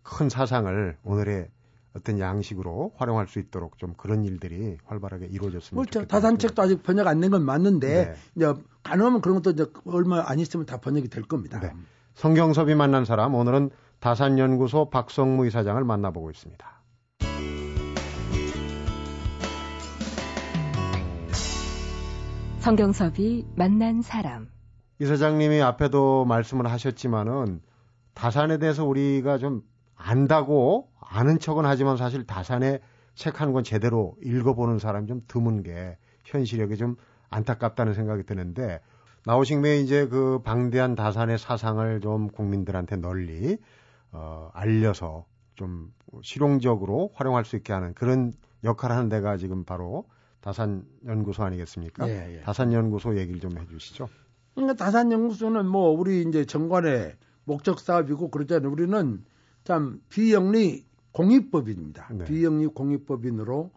[0.08, 1.50] 큰 사상을 오늘의
[1.94, 6.00] 어떤 양식으로 활용할 수 있도록 좀 그런 일들이 활발하게 이루어졌으면 그렇죠.
[6.00, 6.16] 좋겠다.
[6.16, 8.16] 다산책도 아직 번역 안 된 건 맞는데 네.
[8.36, 11.60] 이제 가능하면 그런 것도 이제 얼마 안 있으면 다 번역이 될 겁니다.
[11.60, 11.74] 네.
[12.14, 16.66] 성경섭이 만난 사람 오늘은 다산연구소 박성무 이사장을 만나보고 있습니다.
[22.60, 24.50] 성경섭이 만난 사람.
[25.00, 27.62] 이 사장님이 앞에도 말씀을 하셨지만은
[28.14, 29.62] 다산에 대해서 우리가 좀
[29.96, 32.82] 안다고 아는 척은 하지만 사실 다산의
[33.16, 36.98] 책 한 권 제대로 읽어보는 사람이 좀 드문 게 현실력에 좀
[37.30, 38.80] 안타깝다는 생각이 드는데
[39.26, 43.58] 나오신 매 이제 그 방대한 다산의 사상을 좀 국민들한테 널리
[44.18, 45.26] 어, 알려서
[45.56, 50.06] 좀 실용적으로 활용할 수 있게 하는 그런 역할을 하는 데가 지금 바로
[50.42, 52.08] 다산 연구소 아니겠습니까?
[52.10, 52.42] 예, 예.
[52.42, 54.10] 다산 연구소 얘기를 좀 해주시죠.
[54.56, 58.72] 그러니까 다산 연구소는 뭐 우리 이제 정관의 목적 사업이고 그러잖아요.
[58.72, 59.24] 우리는
[59.64, 62.10] 참 비영리 공익법인입니다.
[62.14, 62.26] 네.
[62.26, 63.72] 비영리 공익법인으로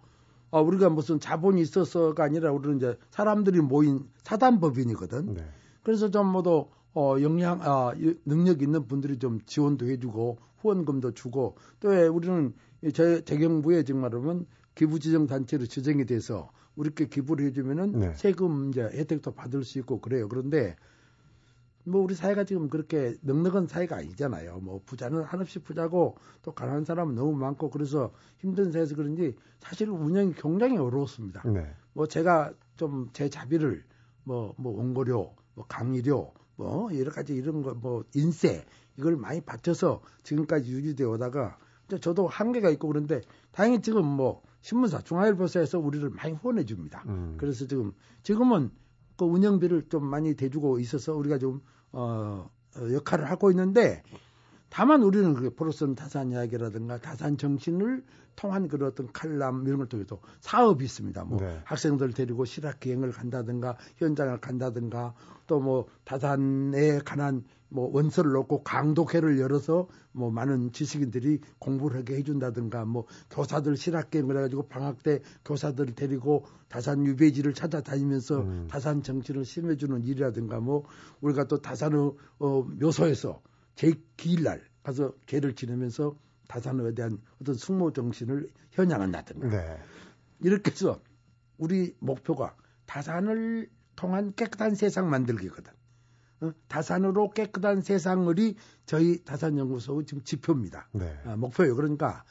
[0.52, 5.34] 어, 우리가 무슨 자본이 있어서가 아니라 우리는 이제 사람들이 모인 사단법인이거든.
[5.34, 5.44] 네.
[5.82, 7.92] 그래서 좀 모두 어, 영향, 아,
[8.24, 12.52] 능력 있는 분들이 좀 지원도 해주고 후원금도 주고 또 우리는
[12.92, 18.12] 제, 재경부에 정말 하면 기부지정 단체로 지정이 돼서 우리께 기부를 해주면은 네.
[18.14, 20.28] 세금 이제 혜택도 받을 수 있고 그래요.
[20.28, 20.76] 그런데
[21.84, 24.60] 뭐 우리 사회가 지금 그렇게 넉넉한 사회가 아니잖아요.
[24.60, 30.34] 뭐 부자는 한없이 부자고 또 가난한 사람은 너무 많고 그래서 힘든 사회에서 그런지 사실 운영이
[30.34, 31.42] 굉장히 어려웠습니다.
[31.48, 31.66] 네.
[31.92, 33.84] 뭐 제가 좀 제 자비를
[34.24, 38.66] 뭐뭐 뭐 원고료, 뭐 강의료, 뭐 여러 가지 이런 거 뭐 인세
[38.98, 41.56] 이걸 많이 바쳐서 지금까지 유지되어 오다가
[42.02, 47.02] 저도 한계가 있고 그런데 다행히 지금 뭐 신문사 중앙일보사에서 우리를 많이 후원해 줍니다.
[47.06, 47.36] 음.
[47.38, 47.92] 그래서 지금
[48.22, 48.70] 지금은
[49.16, 54.02] 그 운영비를 좀 많이 대주고 있어서 우리가 좀 어, 어 역할을 하고 있는데
[54.70, 58.04] 다만 우리는 그 포로선 다산 이야기라든가 다산 정신을
[58.36, 61.24] 통한 그런 어떤 칼럼 이런 걸 통해서 사업이 있습니다.
[61.24, 61.60] 뭐 네.
[61.64, 65.14] 학생들 데리고 실학 기행을 간다든가 현장을 간다든가
[65.46, 72.84] 또 뭐 다산에 관한 뭐 원서를 놓고 강독회를 열어서 뭐 많은 지식인들이 공부를 하게 해준다든가
[72.84, 78.68] 뭐 교사들 실학 기행을 해가지고 방학 때 교사들 데리고 다산 유배지를 찾아다니면서 음.
[78.68, 80.84] 다산 정치를 심해주는 일이라든가 뭐
[81.20, 83.40] 우리가 또 다산의 어, 묘소에서
[83.76, 86.16] 제2일날 가서 개를 지내면서
[86.48, 89.78] 다산에 대한 어떤 숙모 정신을 현양한다든가 네.
[90.40, 91.00] 이렇게 해서
[91.58, 92.56] 우리 목표가
[92.86, 95.72] 다산을 통한 깨끗한 세상 만들기거든.
[96.40, 96.52] 어?
[96.68, 98.56] 다산으로 깨끗한 세상을이
[98.86, 100.88] 저희 다산연구소의 지금 지표입니다.
[100.92, 101.20] 네.
[101.24, 101.76] 아, 목표예요.
[101.76, 102.24] 그러니까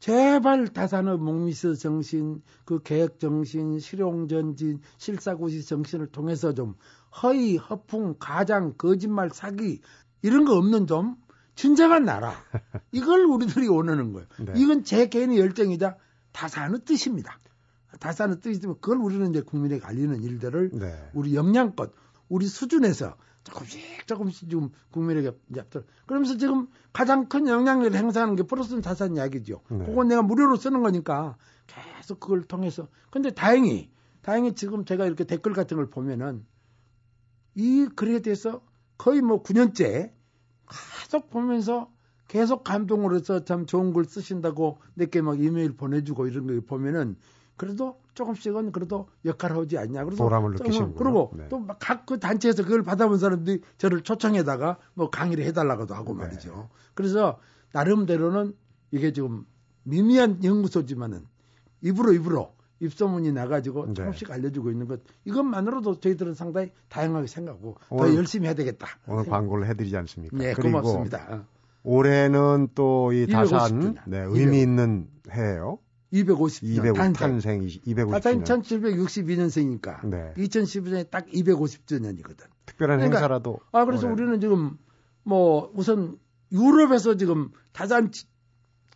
[0.00, 6.76] 제발 다산의 목미스 정신, 그 계획 정신, 실용 전진, 실사고시 정신을 통해서 좀
[7.22, 9.80] 허위, 허풍, 가장, 거짓말, 사기
[10.22, 11.16] 이런 거 없는 좀
[11.54, 12.32] 진정한 나라.
[12.92, 14.28] 이걸 우리들이 원하는 거예요.
[14.38, 14.52] 네.
[14.56, 15.96] 이건 제 개인의 열정이자
[16.32, 17.38] 다산의 뜻입니다.
[18.00, 21.10] 다산의 뜻이면 그걸 우리는 이제 국민에게 알리는 일들을 네.
[21.14, 21.92] 우리 역량껏
[22.28, 25.64] 우리 수준에서 조금씩 조금씩 좀 국민에게 이제
[26.06, 29.62] 그러면서 지금 가장 큰 영향력을 행사하는 게 플러스 자산 이야기죠.
[29.70, 29.84] 네.
[29.86, 32.88] 그건 내가 무료로 쓰는 거니까 계속 그걸 통해서.
[33.10, 33.90] 근데 다행히
[34.22, 36.44] 다행히 지금 제가 이렇게 댓글 같은 걸 보면은
[37.54, 38.60] 이 글에 대해서
[38.98, 40.12] 거의 뭐 9년째
[41.00, 41.90] 계속 보면서
[42.26, 47.16] 계속 감동을 해서 참 좋은 글 쓰신다고 내게 막 이메일 보내주고 이런 거 보면은
[47.56, 50.04] 그래도 조금씩은 그래도 역할을 하지 않냐.
[50.04, 51.48] 그래서 보람을 느끼시는 그리고 네.
[51.48, 56.20] 또각 그 단체에서 그걸 받아본 사람들이 저를 초청해다가 뭐 강의를 해달라고도 하고 네.
[56.24, 56.68] 말이죠.
[56.94, 57.38] 그래서
[57.72, 58.54] 나름대로는
[58.90, 59.44] 이게 지금
[59.82, 61.26] 미미한 연구소지만은
[61.80, 63.94] 입으로 입으로 입소문이 나가지고 네.
[63.94, 68.86] 조금씩 알려주고 있는 것 이것만으로도 저희들은 상당히 다양하게 생각하고 더 열심히 해야 되겠다.
[69.06, 70.36] 오늘 광고를 해드리지 않습니까?
[70.36, 71.44] 네, 고맙습니다.
[71.82, 75.78] 올해는 또 이 다산 네, 의미 있는 해예요.
[76.12, 78.10] 250년 250, 탄생 250년.
[78.10, 80.32] 다산 1762년생이니까 네.
[80.36, 82.44] 2012년에 딱 250주년이거든.
[82.66, 83.58] 특별한 그러니까, 행사라도.
[83.72, 84.14] 아 그래서 올해.
[84.14, 84.78] 우리는 지금
[85.22, 86.18] 뭐 우선
[86.52, 88.10] 유럽에서 지금 다산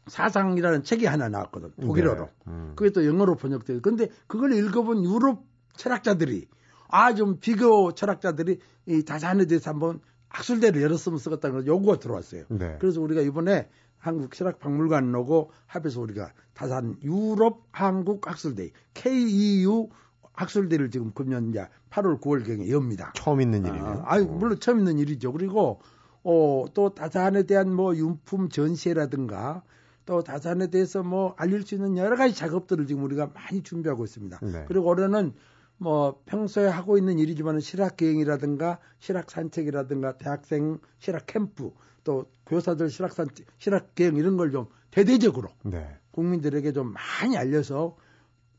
[0.06, 1.70] 사상이라는 책이 하나 나왔거든.
[1.80, 2.24] 독일어로.
[2.26, 2.32] 네.
[2.48, 2.72] 음.
[2.76, 3.80] 그게 또 영어로 번역돼요.
[3.80, 5.44] 근데 그걸 읽어본 유럽
[5.76, 6.48] 철학자들이
[6.88, 12.44] 아 좀 비교 철학자들이 이 다산에 대해서 한번 학술대를 열었으면 쓰겠다는 걸 요구가 들어왔어요.
[12.48, 12.76] 네.
[12.80, 19.88] 그래서 우리가 이번에 한국 철학 박물관 로고 합해서 우리가 다산 유럽 한국 학술대 KEU
[20.32, 23.12] 학술대를 지금 금년 이제 8월 9월 경에 엽니다.
[23.14, 24.02] 처음 있는 일이네요.
[24.06, 25.32] 아, 아유, 물론 처음 있는 일이죠.
[25.32, 25.80] 그리고
[26.24, 29.62] 어, 또 다산에 대한 뭐 융품 전시라든가
[30.04, 34.38] 또 다산에 대해서 뭐 알릴 수 있는 여러 가지 작업들을 지금 우리가 많이 준비하고 있습니다.
[34.40, 34.64] 네.
[34.66, 35.32] 그리고 올해는
[35.78, 41.72] 뭐 평소에 하고 있는 일이지만 실학 기행이라든가 실학 산책이라든가 대학생 실학 캠프
[42.04, 45.88] 또 교사들 실학 산책 실학 기행 이런 걸 좀 대대적으로 네.
[46.12, 47.96] 국민들에게 좀 많이 알려서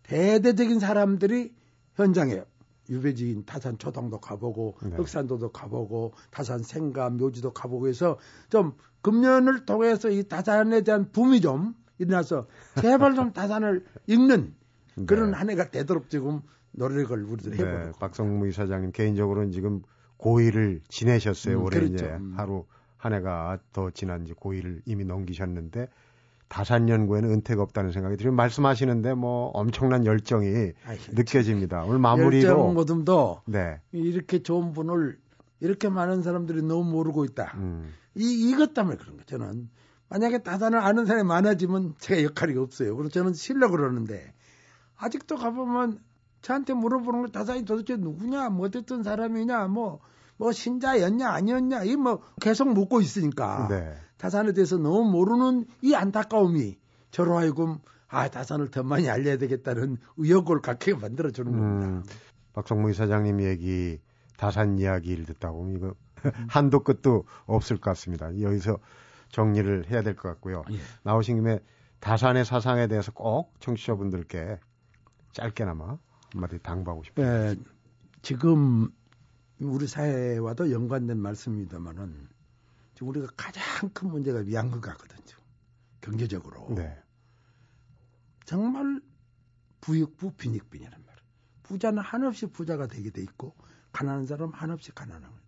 [0.03, 1.53] 대대적인 사람들이
[1.95, 2.41] 현장에
[2.93, 4.95] 유배지인 타산 초당도 가보고 네.
[4.95, 8.17] 흑산도도 가보고 타산 생감 묘지도 가보고 해서
[8.49, 12.47] 좀 금년을 통해서 이 다산에 대한 붐이 좀 일어나서
[12.81, 14.53] 제발 좀 다산을 읽는
[15.07, 15.37] 그런 네.
[15.37, 17.85] 한 해가 되도록 지금 노력을 우리들 해보고.
[17.85, 19.81] 네, 박성무 이사장님 개인적으로는 지금
[20.17, 21.59] 고일을 지내셨어요.
[21.59, 21.95] 음, 올해 그렇죠.
[21.95, 22.33] 이제 음.
[22.37, 22.65] 하루
[22.97, 25.89] 한 해가 더 지난 이제 고일을 이미 넘기셨는데
[26.53, 28.35] 다산 연구에는 은퇴가 없다는 생각이 들어요.
[28.35, 31.83] 말씀하시는데 뭐 엄청난 열정이 아이, 느껴집니다.
[31.83, 33.81] 오늘 마무리도 열정 모듬도 네.
[33.91, 35.17] 이렇게 좋은 분을
[35.61, 37.53] 이렇게 많은 사람들이 너무 모르고 있다.
[37.55, 37.91] 음.
[38.13, 39.67] 이 이것 때문에 그런 거 저는
[40.09, 42.95] 만약에 다산을 아는 사람이 많아지면 제가 역할이 없어요.
[42.97, 44.31] 그래서 저는 실력을 그러는데
[44.97, 45.97] 아직도 가보면
[46.43, 50.01] 저한테 물어보는 걸 다산이 도대체 누구냐, 뭐 어떤 사람이냐, 뭐,
[50.37, 53.67] 뭐 신자였냐, 아니었냐, 이 뭐 계속 묻고 있으니까.
[53.71, 53.95] 네.
[54.23, 56.77] 다산에 대해서 너무 모르는 이 안타까움이
[57.11, 62.15] 저로 하여금 아, 다산을 더 많이 알려야 되겠다는 의욕을 갖게 만들어 주는 음, 겁니다.
[62.53, 63.99] 박성무 이사장님 얘기,
[64.37, 65.93] 다산 이야기를 듣다 보면 이거
[66.47, 68.27] 한도 끝도 없을 것 같습니다.
[68.39, 68.79] 여기서
[69.27, 70.63] 정리를 해야 될 것 같고요.
[70.71, 70.77] 예.
[71.03, 71.59] 나오신 김에
[71.99, 74.57] 다산의 사상에 대해서 꼭 청취자분들께
[75.33, 75.97] 짧게나마
[76.31, 77.25] 한마디 당부하고 싶어요.
[77.25, 77.55] 네,
[78.21, 78.87] 지금
[79.59, 82.29] 우리 사회와도 연관된 말씀입니다만은
[82.93, 85.37] 지금 우리가 가장 큰 문제가 양극화거든요.
[86.01, 86.67] 경제적으로.
[86.75, 86.97] 네.
[88.45, 89.01] 정말
[89.81, 91.27] 부익부 빈익빈이란 말이에요.
[91.63, 93.55] 부자는 한없이 부자가 되게 돼 있고
[93.91, 95.43] 가난한 사람은 한없이 가난한 거예요.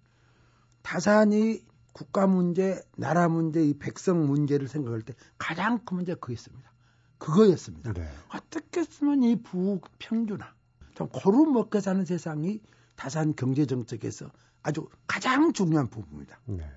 [0.81, 6.71] 다산이 국가 문제, 나라 문제, 이 백성 문제를 생각할 때 가장 큰 문제가 그였습니다.
[7.17, 7.93] 그거였습니다.
[7.93, 8.09] 네.
[8.29, 10.53] 어떻게 쓰면 이 부평준화,
[10.95, 12.61] 좀 고루 먹게 사는 세상이
[12.95, 14.29] 다산 경제 정책에서
[14.61, 16.39] 아주 가장 중요한 부분입니다.
[16.45, 16.69] 네.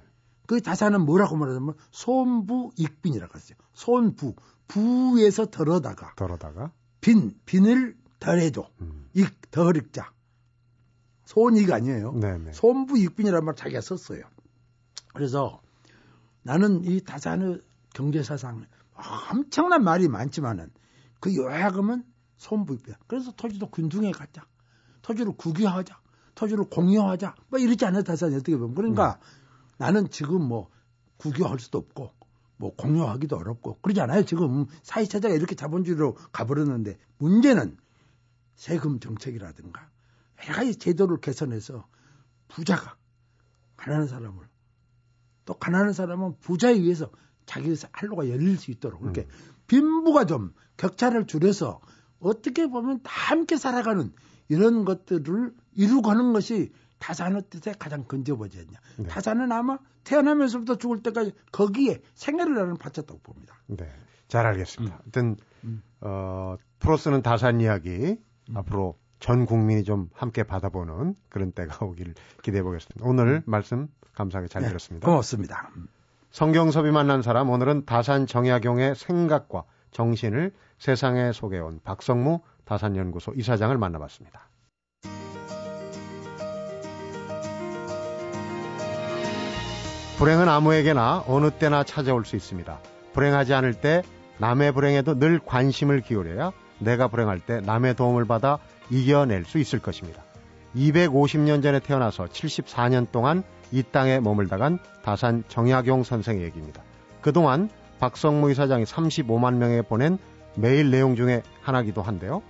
[0.48, 3.54] 그 다산은 뭐라고 말하냐면 손부 익빈이라고 하죠.
[3.74, 4.34] 손부
[4.66, 9.10] 부에서 덜어다가 덜어다가 빈 빈을 덜해도 음.
[9.12, 10.10] 익 덜 익자
[11.26, 12.12] 손익 아니에요.
[12.12, 12.52] 네네.
[12.52, 14.22] 손부 익빈이라는 말 자기가 썼어요.
[15.12, 15.60] 그래서
[16.42, 17.60] 나는 이 다산의
[17.92, 18.64] 경제사상
[19.30, 20.70] 엄청난 말이 많지만은
[21.20, 22.04] 그 요약하면
[22.38, 22.94] 손부 익빈.
[23.06, 24.46] 그래서 토지도 군중에 갖자.
[25.02, 25.98] 토지를 국유하자.
[26.34, 27.34] 토지를 공유하자.
[27.48, 28.74] 뭐 이러지 않아요, 다산이 어떻게 보면.
[28.74, 29.37] 그러니까 음.
[29.78, 30.68] 나는 지금 뭐
[31.16, 32.12] 국유할 수도 없고
[32.58, 34.24] 뭐 공유하기도 어렵고 그러지 않아요.
[34.24, 37.76] 지금 사회체제가 이렇게 자본주의로 가버렸는데 문제는
[38.54, 39.88] 세금 정책이라든가
[40.44, 41.86] 여러 가지 제도를 개선해서
[42.48, 42.96] 부자가
[43.76, 44.44] 가난한 사람을
[45.44, 47.10] 또 가난한 사람은 부자에 의해서
[47.46, 49.28] 자기 할로가 열릴 수 있도록 그렇게 음.
[49.68, 51.80] 빈부가 좀 격차를 줄여서
[52.18, 54.12] 어떻게 보면 다 함께 살아가는
[54.48, 58.78] 이런 것들을 이루고 하는 것이 타산의 뜻에 가장 근접하지 않냐.
[58.98, 59.08] 네.
[59.08, 63.56] 타산은 아마 태어나면서부터 죽을 때까지 거기에 생애를 나는 바쳤다고 봅니다.
[63.66, 63.86] 네.
[64.28, 64.96] 잘 알겠습니다.
[64.96, 65.00] 음.
[65.02, 65.82] 하여튼, 음.
[66.00, 68.16] 어, 프로스는 다산 이야기
[68.50, 68.56] 음.
[68.56, 73.04] 앞으로 전 국민이 좀 함께 받아보는 그런 때가 오기를 기대해 보겠습니다.
[73.06, 73.42] 오늘 음.
[73.46, 75.06] 말씀 감사하게 잘 네, 들었습니다.
[75.06, 75.70] 고맙습니다.
[76.30, 84.48] 성경섭이 만난 사람 오늘은 다산 정약용의 생각과 정신을 세상에 소개해온 박성무 다산연구소 이사장을 만나봤습니다.
[90.18, 92.80] 불행은 아무에게나 어느 때나 찾아올 수 있습니다.
[93.12, 94.02] 불행하지 않을 때
[94.38, 96.50] 남의 불행에도 늘 관심을 기울여야
[96.80, 98.58] 내가 불행할 때 남의 도움을 받아
[98.90, 100.24] 이겨낼 수 있을 것입니다.
[100.74, 106.82] 250년 전에 태어나서 74년 동안 이 땅에 머물다간 다산 정약용 선생의 얘기입니다.
[107.20, 110.18] 그동안 박성무 이사장이 35만 명에 보낸
[110.56, 112.42] 메일 내용 중에 하나기도 한데요.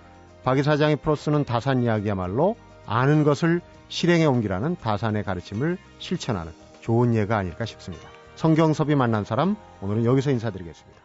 [0.43, 6.53] 박 이사장이 풀어쓰는 다산 이야기야말로 아는 것을 실행에 옮기라는 다산의 가르침을 실천하는
[6.89, 8.09] 좋은 예가 아닐까 싶습니다.
[8.35, 10.98] 성경섭이 만난 사람 오늘은 여기서 인사드리겠습니다.